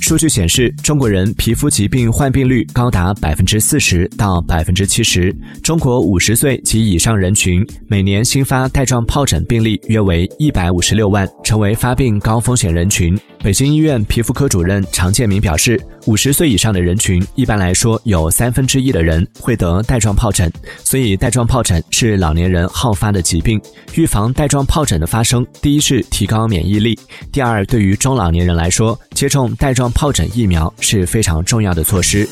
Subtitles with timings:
[0.00, 5.34] 数据显示，中国人皮肤疾病患病率高达百分之四十到百分之七十。
[5.62, 13.18] 中国五十岁及以上人群每年新发带状疱疹病例约为一百五十六万，成为发病高风险人群。
[13.40, 20.52] 北京医院皮肤科主任常建明表示，五十岁以上的人群一般来说有三分之一的人会得带状疱疹，
[20.84, 23.60] 所以带状疱疹是老年人好发的疾病。
[23.94, 26.98] 预防带状疱疹的发生，第一是提高免疫力，
[27.32, 32.28] 第二，对于中老年人来说，接种带状疱疹疫苗是非常重要的措施。